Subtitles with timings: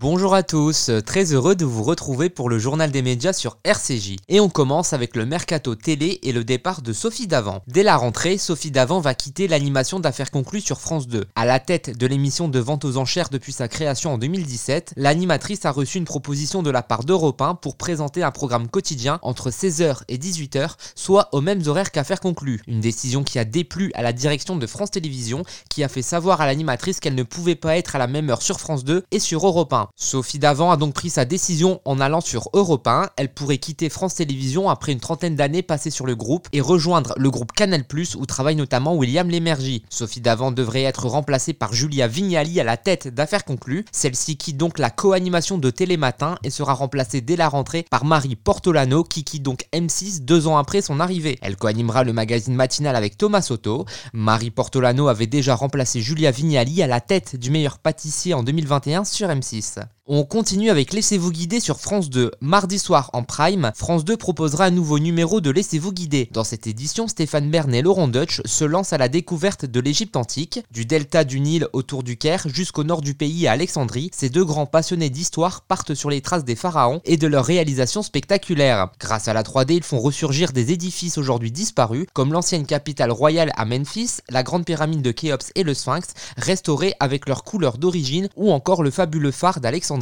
[0.00, 4.16] Bonjour à tous, très heureux de vous retrouver pour le journal des médias sur RCJ.
[4.30, 7.60] Et on commence avec le mercato télé et le départ de Sophie Davant.
[7.66, 11.26] Dès la rentrée, Sophie Davant va quitter l'animation d'affaires conclues sur France 2.
[11.34, 15.66] À la tête de l'émission de vente aux enchères depuis sa création en 2017, l'animatrice
[15.66, 19.50] a reçu une proposition de la part d'Europe 1 pour présenter un programme quotidien entre
[19.50, 22.62] 16h et 18h, soit aux mêmes horaires qu'affaires conclues.
[22.66, 26.40] Une décision qui a déplu à la direction de France Télévisions, qui a fait savoir
[26.40, 29.18] à l'animatrice qu'elle ne pouvait pas être à la même heure sur France 2 et
[29.18, 29.89] sur Europe 1.
[29.96, 33.10] Sophie Davant a donc pris sa décision en allant sur Europe 1.
[33.16, 37.14] Elle pourrait quitter France Télévisions après une trentaine d'années passées sur le groupe et rejoindre
[37.16, 37.84] le groupe Canal+,
[38.16, 39.84] où travaille notamment William Lémergie.
[39.90, 43.84] Sophie Davant devrait être remplacée par Julia Vignali à la tête d'Affaires conclues.
[43.92, 48.36] Celle-ci quitte donc la co-animation de Télématin et sera remplacée dès la rentrée par Marie
[48.36, 51.38] Portolano qui quitte donc M6 deux ans après son arrivée.
[51.42, 53.84] Elle co-animera le magazine matinal avec Thomas Soto.
[54.12, 59.04] Marie Portolano avait déjà remplacé Julia Vignali à la tête du meilleur pâtissier en 2021
[59.04, 59.79] sur M6.
[59.80, 59.99] Ganze.
[60.12, 62.32] On continue avec Laissez-vous guider sur France 2.
[62.40, 66.28] Mardi soir en prime, France 2 proposera un nouveau numéro de Laissez-vous guider.
[66.32, 70.16] Dans cette édition, Stéphane Bern et Laurent Deutsch se lancent à la découverte de l'Égypte
[70.16, 74.10] antique, du delta du Nil autour du Caire jusqu'au nord du pays à Alexandrie.
[74.12, 78.02] Ces deux grands passionnés d'histoire partent sur les traces des pharaons et de leurs réalisations
[78.02, 78.88] spectaculaires.
[78.98, 83.52] Grâce à la 3D, ils font ressurgir des édifices aujourd'hui disparus, comme l'ancienne capitale royale
[83.56, 88.28] à Memphis, la grande pyramide de Khéops et le Sphinx, restaurés avec leurs couleurs d'origine,
[88.34, 89.99] ou encore le fabuleux phare d'Alexandrie.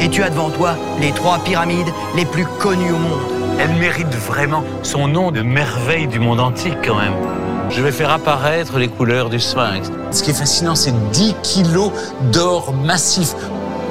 [0.00, 3.20] Et tu as devant toi les trois pyramides les plus connues au monde.
[3.58, 7.14] Elle mérite vraiment son nom de merveille du monde antique quand même.
[7.70, 9.90] Je vais faire apparaître les couleurs du sphinx.
[10.10, 11.90] Ce qui est fascinant, c'est 10 kilos
[12.32, 13.34] d'or massif.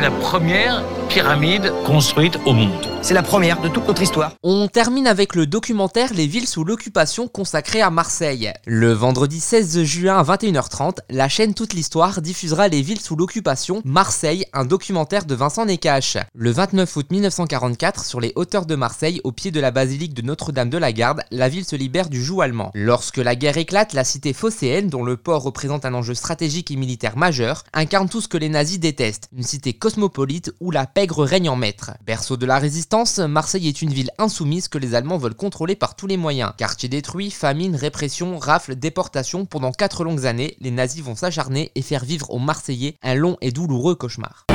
[0.00, 0.82] La première
[1.12, 2.88] pyramide construite au monde.
[3.02, 4.32] C'est la première de toute notre histoire.
[4.42, 8.50] On termine avec le documentaire Les villes sous l'occupation consacré à Marseille.
[8.64, 13.82] Le vendredi 16 juin à 21h30, la chaîne Toute l'Histoire diffusera Les villes sous l'occupation
[13.84, 16.16] Marseille, un documentaire de Vincent Nekache.
[16.34, 20.22] Le 29 août 1944, sur les hauteurs de Marseille, au pied de la basilique de
[20.22, 22.70] Notre-Dame de la Garde, la ville se libère du joug allemand.
[22.74, 26.76] Lorsque la guerre éclate, la cité phocéenne, dont le port représente un enjeu stratégique et
[26.76, 31.24] militaire majeur, incarne tout ce que les nazis détestent, une cité cosmopolite où la pègre
[31.24, 31.90] règne en maître.
[32.06, 35.96] Berceau de la résistance, Marseille est une ville insoumise que les Allemands veulent contrôler par
[35.96, 36.52] tous les moyens.
[36.56, 41.82] Quartier détruit, famine, répression, rafle, déportation, pendant quatre longues années, les nazis vont s'acharner et
[41.82, 44.46] faire vivre aux Marseillais un long et douloureux cauchemar.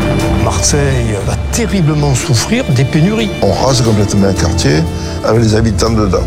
[0.45, 3.29] Marseille va terriblement souffrir des pénuries.
[3.41, 4.79] On rase complètement un quartier
[5.25, 6.23] avec les habitants dedans.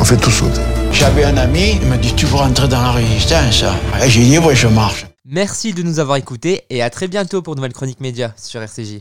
[0.00, 0.62] On fait tout sauter.
[0.90, 3.62] J'avais un ami, il m'a dit tu veux rentrer dans la résistance
[4.02, 5.06] Et j'ai dit ouais je marche.
[5.26, 9.00] Merci de nous avoir écoutés et à très bientôt pour Nouvelle Chronique Média sur RCJ.